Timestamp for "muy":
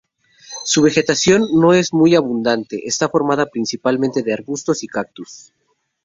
1.93-2.15